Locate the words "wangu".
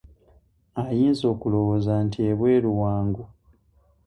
2.81-3.23